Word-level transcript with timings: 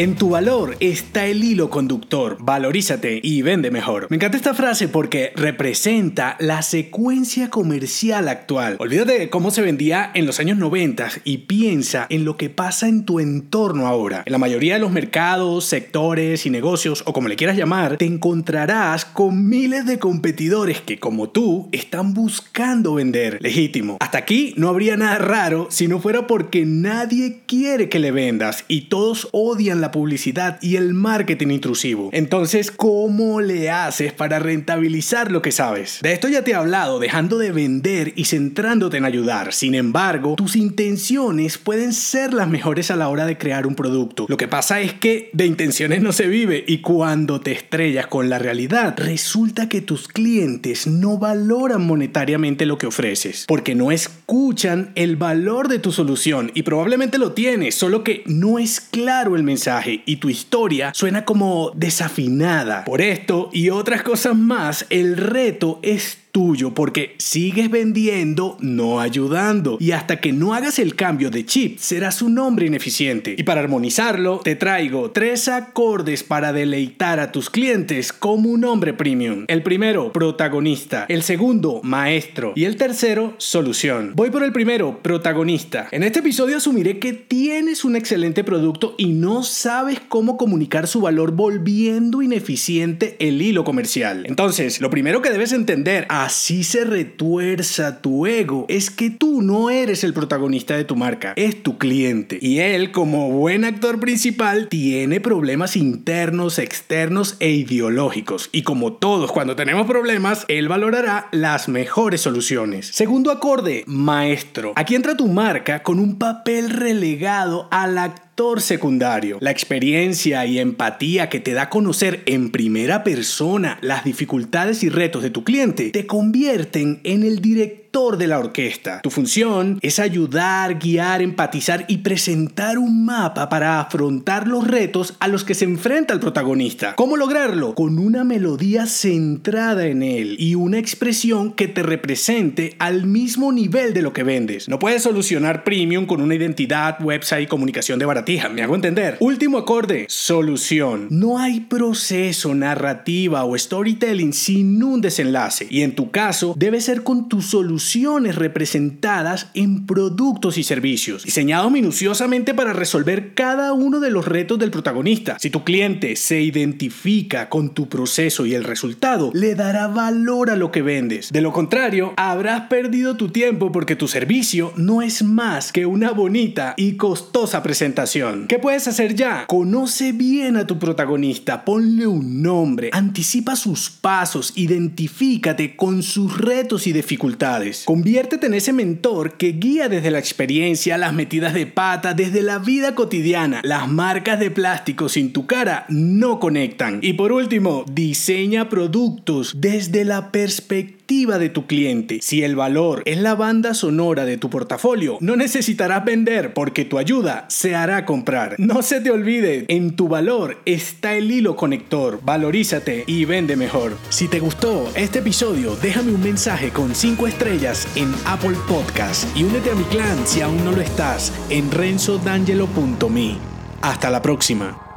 En 0.00 0.14
tu 0.14 0.30
valor 0.30 0.78
está 0.80 1.26
el 1.26 1.44
hilo 1.44 1.68
conductor. 1.68 2.38
Valorízate 2.40 3.20
y 3.22 3.42
vende 3.42 3.70
mejor. 3.70 4.06
Me 4.08 4.16
encanta 4.16 4.38
esta 4.38 4.54
frase 4.54 4.88
porque 4.88 5.30
representa 5.36 6.36
la 6.38 6.62
secuencia 6.62 7.50
comercial 7.50 8.28
actual. 8.28 8.76
Olvídate 8.78 9.18
de 9.18 9.28
cómo 9.28 9.50
se 9.50 9.60
vendía 9.60 10.10
en 10.14 10.24
los 10.24 10.40
años 10.40 10.56
90 10.56 11.06
y 11.24 11.36
piensa 11.36 12.06
en 12.08 12.24
lo 12.24 12.38
que 12.38 12.48
pasa 12.48 12.88
en 12.88 13.04
tu 13.04 13.20
entorno 13.20 13.86
ahora. 13.86 14.22
En 14.24 14.32
la 14.32 14.38
mayoría 14.38 14.72
de 14.72 14.80
los 14.80 14.90
mercados, 14.90 15.66
sectores 15.66 16.46
y 16.46 16.50
negocios, 16.50 17.02
o 17.04 17.12
como 17.12 17.28
le 17.28 17.36
quieras 17.36 17.58
llamar, 17.58 17.98
te 17.98 18.06
encontrarás 18.06 19.04
con 19.04 19.50
miles 19.50 19.84
de 19.84 19.98
competidores 19.98 20.80
que, 20.80 20.98
como 20.98 21.28
tú, 21.28 21.68
están 21.72 22.14
buscando 22.14 22.94
vender 22.94 23.36
legítimo. 23.42 23.98
Hasta 24.00 24.16
aquí 24.16 24.54
no 24.56 24.70
habría 24.70 24.96
nada 24.96 25.18
raro 25.18 25.66
si 25.68 25.88
no 25.88 26.00
fuera 26.00 26.26
porque 26.26 26.64
nadie 26.64 27.42
quiere 27.46 27.90
que 27.90 27.98
le 27.98 28.12
vendas 28.12 28.64
y 28.66 28.88
todos 28.88 29.28
odian 29.32 29.82
la 29.82 29.89
publicidad 29.90 30.58
y 30.60 30.76
el 30.76 30.94
marketing 30.94 31.48
intrusivo. 31.48 32.10
Entonces, 32.12 32.70
¿cómo 32.70 33.40
le 33.40 33.70
haces 33.70 34.12
para 34.12 34.38
rentabilizar 34.38 35.30
lo 35.30 35.42
que 35.42 35.52
sabes? 35.52 35.98
De 36.02 36.12
esto 36.12 36.28
ya 36.28 36.42
te 36.42 36.52
he 36.52 36.54
hablado, 36.54 36.98
dejando 36.98 37.38
de 37.38 37.52
vender 37.52 38.12
y 38.16 38.24
centrándote 38.24 38.96
en 38.96 39.04
ayudar. 39.04 39.52
Sin 39.52 39.74
embargo, 39.74 40.34
tus 40.36 40.56
intenciones 40.56 41.58
pueden 41.58 41.92
ser 41.92 42.34
las 42.34 42.48
mejores 42.48 42.90
a 42.90 42.96
la 42.96 43.08
hora 43.08 43.26
de 43.26 43.38
crear 43.38 43.66
un 43.66 43.74
producto. 43.74 44.26
Lo 44.28 44.36
que 44.36 44.48
pasa 44.48 44.80
es 44.80 44.92
que 44.92 45.30
de 45.32 45.46
intenciones 45.46 46.02
no 46.02 46.12
se 46.12 46.26
vive 46.26 46.64
y 46.66 46.78
cuando 46.78 47.40
te 47.40 47.52
estrellas 47.52 48.06
con 48.06 48.28
la 48.28 48.38
realidad, 48.38 48.94
resulta 48.98 49.68
que 49.68 49.80
tus 49.80 50.08
clientes 50.08 50.86
no 50.86 51.18
valoran 51.18 51.86
monetariamente 51.86 52.66
lo 52.66 52.78
que 52.78 52.86
ofreces, 52.86 53.44
porque 53.46 53.74
no 53.74 53.92
escuchan 53.92 54.92
el 54.94 55.16
valor 55.16 55.68
de 55.68 55.78
tu 55.78 55.92
solución 55.92 56.50
y 56.54 56.62
probablemente 56.62 57.18
lo 57.18 57.32
tienes, 57.32 57.74
solo 57.74 58.04
que 58.04 58.22
no 58.26 58.58
es 58.58 58.80
claro 58.80 59.36
el 59.36 59.42
mensaje 59.42 59.79
y 59.86 60.16
tu 60.16 60.28
historia 60.28 60.92
suena 60.94 61.24
como 61.24 61.72
desafinada. 61.74 62.84
Por 62.84 63.00
esto 63.00 63.50
y 63.52 63.70
otras 63.70 64.02
cosas 64.02 64.36
más, 64.36 64.86
el 64.90 65.16
reto 65.16 65.78
es 65.82 66.18
tuyo 66.32 66.74
porque 66.74 67.14
sigues 67.18 67.70
vendiendo, 67.70 68.56
no 68.60 69.00
ayudando. 69.00 69.76
Y 69.80 69.92
hasta 69.92 70.20
que 70.20 70.32
no 70.32 70.54
hagas 70.54 70.78
el 70.78 70.94
cambio 70.94 71.30
de 71.30 71.44
chip, 71.44 71.78
serás 71.78 72.22
un 72.22 72.38
hombre 72.38 72.66
ineficiente. 72.66 73.34
Y 73.36 73.42
para 73.42 73.60
armonizarlo, 73.60 74.38
te 74.38 74.56
traigo 74.56 75.10
tres 75.10 75.48
acordes 75.48 76.22
para 76.22 76.52
deleitar 76.52 77.20
a 77.20 77.32
tus 77.32 77.50
clientes 77.50 78.12
como 78.12 78.50
un 78.50 78.64
hombre 78.64 78.94
premium. 78.94 79.44
El 79.48 79.62
primero, 79.62 80.12
protagonista. 80.12 81.06
El 81.08 81.22
segundo, 81.22 81.80
maestro. 81.82 82.52
Y 82.56 82.64
el 82.64 82.76
tercero, 82.76 83.34
solución. 83.38 84.12
Voy 84.14 84.30
por 84.30 84.42
el 84.42 84.52
primero, 84.52 85.00
protagonista. 85.02 85.88
En 85.90 86.02
este 86.02 86.20
episodio 86.20 86.56
asumiré 86.56 86.98
que 86.98 87.12
tienes 87.12 87.84
un 87.84 87.96
excelente 87.96 88.44
producto 88.44 88.94
y 88.98 89.12
no 89.12 89.42
sabes 89.42 90.00
cómo 90.08 90.36
comunicar 90.36 90.86
su 90.86 91.00
valor 91.00 91.32
volviendo 91.32 92.22
ineficiente 92.22 93.16
el 93.18 93.42
hilo 93.42 93.64
comercial. 93.64 94.24
Entonces, 94.26 94.80
lo 94.80 94.90
primero 94.90 95.22
que 95.22 95.30
debes 95.30 95.52
entender, 95.52 96.06
así 96.24 96.64
se 96.64 96.84
retuerza 96.84 98.02
tu 98.02 98.26
ego, 98.26 98.66
es 98.68 98.90
que 98.90 99.10
tú 99.10 99.42
no 99.42 99.70
eres 99.70 100.04
el 100.04 100.12
protagonista 100.12 100.76
de 100.76 100.84
tu 100.84 100.96
marca, 100.96 101.32
es 101.36 101.62
tu 101.62 101.78
cliente. 101.78 102.38
Y 102.40 102.58
él, 102.58 102.92
como 102.92 103.30
buen 103.30 103.64
actor 103.64 104.00
principal, 104.00 104.68
tiene 104.68 105.20
problemas 105.20 105.76
internos, 105.76 106.58
externos 106.58 107.36
e 107.40 107.50
ideológicos. 107.50 108.50
Y 108.52 108.62
como 108.62 108.94
todos 108.94 109.32
cuando 109.32 109.56
tenemos 109.56 109.86
problemas, 109.86 110.44
él 110.48 110.68
valorará 110.68 111.28
las 111.32 111.68
mejores 111.68 112.20
soluciones. 112.20 112.88
Segundo 112.88 113.30
acorde, 113.30 113.84
maestro. 113.86 114.72
Aquí 114.76 114.94
entra 114.94 115.16
tu 115.16 115.28
marca 115.28 115.82
con 115.82 115.98
un 115.98 116.18
papel 116.18 116.70
relegado 116.70 117.68
al 117.70 117.98
actor 117.98 118.29
secundario. 118.60 119.38
La 119.40 119.50
experiencia 119.50 120.46
y 120.46 120.58
empatía 120.58 121.28
que 121.28 121.40
te 121.40 121.52
da 121.52 121.68
conocer 121.68 122.22
en 122.26 122.50
primera 122.50 123.04
persona 123.04 123.78
las 123.82 124.04
dificultades 124.04 124.82
y 124.82 124.88
retos 124.88 125.22
de 125.22 125.30
tu 125.30 125.44
cliente 125.44 125.90
te 125.90 126.06
convierten 126.06 127.00
en 127.04 127.22
el 127.22 127.40
director 127.40 127.89
de 127.90 128.28
la 128.28 128.38
orquesta. 128.38 129.00
Tu 129.02 129.10
función 129.10 129.80
es 129.82 129.98
ayudar, 129.98 130.78
guiar, 130.78 131.22
empatizar 131.22 131.86
y 131.88 131.98
presentar 131.98 132.78
un 132.78 133.04
mapa 133.04 133.48
para 133.48 133.80
afrontar 133.80 134.46
los 134.46 134.64
retos 134.66 135.16
a 135.18 135.26
los 135.26 135.42
que 135.42 135.54
se 135.54 135.64
enfrenta 135.64 136.14
el 136.14 136.20
protagonista. 136.20 136.94
¿Cómo 136.94 137.16
lograrlo? 137.16 137.74
Con 137.74 137.98
una 137.98 138.22
melodía 138.22 138.86
centrada 138.86 139.86
en 139.88 140.04
él 140.04 140.36
y 140.38 140.54
una 140.54 140.78
expresión 140.78 141.52
que 141.52 141.66
te 141.66 141.82
represente 141.82 142.76
al 142.78 143.06
mismo 143.06 143.50
nivel 143.50 143.92
de 143.92 144.02
lo 144.02 144.12
que 144.12 144.22
vendes. 144.22 144.68
No 144.68 144.78
puedes 144.78 145.02
solucionar 145.02 145.64
premium 145.64 146.06
con 146.06 146.20
una 146.20 146.36
identidad, 146.36 146.96
website 147.02 147.42
y 147.42 147.48
comunicación 147.48 147.98
de 147.98 148.06
baratija, 148.06 148.48
me 148.48 148.62
hago 148.62 148.76
entender. 148.76 149.16
Último 149.18 149.58
acorde, 149.58 150.06
solución. 150.08 151.08
No 151.10 151.38
hay 151.38 151.60
proceso, 151.60 152.54
narrativa 152.54 153.44
o 153.44 153.58
storytelling 153.58 154.32
sin 154.32 154.80
un 154.80 155.00
desenlace 155.00 155.66
y 155.68 155.82
en 155.82 155.96
tu 155.96 156.12
caso 156.12 156.54
debe 156.56 156.80
ser 156.80 157.02
con 157.02 157.28
tu 157.28 157.42
solución 157.42 157.79
soluciones 157.80 158.36
representadas 158.36 159.48
en 159.54 159.86
productos 159.86 160.58
y 160.58 160.64
servicios, 160.64 161.24
diseñados 161.24 161.72
minuciosamente 161.72 162.52
para 162.52 162.74
resolver 162.74 163.32
cada 163.34 163.72
uno 163.72 164.00
de 164.00 164.10
los 164.10 164.28
retos 164.28 164.58
del 164.58 164.70
protagonista. 164.70 165.38
Si 165.40 165.48
tu 165.48 165.64
cliente 165.64 166.14
se 166.16 166.42
identifica 166.42 167.48
con 167.48 167.72
tu 167.72 167.88
proceso 167.88 168.44
y 168.44 168.54
el 168.54 168.64
resultado, 168.64 169.30
le 169.32 169.54
dará 169.54 169.88
valor 169.88 170.50
a 170.50 170.56
lo 170.56 170.70
que 170.70 170.82
vendes. 170.82 171.32
De 171.32 171.40
lo 171.40 171.52
contrario, 171.52 172.12
habrás 172.16 172.68
perdido 172.68 173.16
tu 173.16 173.30
tiempo 173.30 173.72
porque 173.72 173.96
tu 173.96 174.08
servicio 174.08 174.74
no 174.76 175.00
es 175.00 175.22
más 175.22 175.72
que 175.72 175.86
una 175.86 176.10
bonita 176.10 176.74
y 176.76 176.96
costosa 176.96 177.62
presentación. 177.62 178.46
¿Qué 178.46 178.58
puedes 178.58 178.88
hacer 178.88 179.14
ya? 179.14 179.46
Conoce 179.46 180.12
bien 180.12 180.58
a 180.58 180.66
tu 180.66 180.78
protagonista, 180.78 181.64
ponle 181.64 182.06
un 182.06 182.42
nombre, 182.42 182.90
anticipa 182.92 183.56
sus 183.56 183.88
pasos, 183.88 184.52
identifícate 184.54 185.76
con 185.76 186.02
sus 186.02 186.38
retos 186.38 186.86
y 186.86 186.92
dificultades. 186.92 187.69
Conviértete 187.84 188.46
en 188.46 188.54
ese 188.54 188.72
mentor 188.72 189.36
que 189.36 189.52
guía 189.52 189.88
desde 189.88 190.10
la 190.10 190.18
experiencia, 190.18 190.98
las 190.98 191.12
metidas 191.12 191.54
de 191.54 191.66
pata, 191.66 192.14
desde 192.14 192.42
la 192.42 192.58
vida 192.58 192.94
cotidiana. 192.94 193.60
Las 193.64 193.88
marcas 193.88 194.38
de 194.40 194.50
plástico 194.50 195.08
sin 195.08 195.32
tu 195.32 195.46
cara 195.46 195.86
no 195.88 196.40
conectan. 196.40 196.98
Y 197.02 197.14
por 197.14 197.32
último, 197.32 197.84
diseña 197.90 198.68
productos 198.68 199.54
desde 199.60 200.04
la 200.04 200.32
perspectiva 200.32 201.00
de 201.38 201.48
tu 201.48 201.66
cliente. 201.66 202.20
Si 202.22 202.44
el 202.44 202.54
valor 202.54 203.02
es 203.04 203.18
la 203.18 203.34
banda 203.34 203.74
sonora 203.74 204.24
de 204.24 204.36
tu 204.36 204.48
portafolio, 204.48 205.18
no 205.20 205.34
necesitarás 205.34 206.04
vender 206.04 206.54
porque 206.54 206.84
tu 206.84 206.98
ayuda 206.98 207.46
se 207.48 207.74
hará 207.74 208.06
comprar. 208.06 208.54
No 208.58 208.82
se 208.82 209.00
te 209.00 209.10
olvide, 209.10 209.64
en 209.68 209.96
tu 209.96 210.06
valor 210.06 210.58
está 210.66 211.14
el 211.14 211.30
hilo 211.30 211.56
conector. 211.56 212.20
Valorízate 212.22 213.02
y 213.08 213.24
vende 213.24 213.56
mejor. 213.56 213.96
Si 214.08 214.28
te 214.28 214.38
gustó 214.38 214.88
este 214.94 215.18
episodio, 215.18 215.76
déjame 215.82 216.12
un 216.12 216.22
mensaje 216.22 216.70
con 216.70 216.94
5 216.94 217.26
en 217.60 218.14
Apple 218.24 218.56
Podcast 218.66 219.36
y 219.36 219.44
únete 219.44 219.70
a 219.70 219.74
mi 219.74 219.84
clan 219.84 220.26
si 220.26 220.40
aún 220.40 220.64
no 220.64 220.72
lo 220.72 220.80
estás 220.80 221.30
en 221.50 221.70
renzodangelo.me. 221.70 223.36
Hasta 223.82 224.08
la 224.08 224.22
próxima. 224.22 224.89